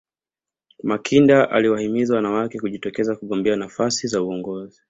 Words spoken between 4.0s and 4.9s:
za uongozi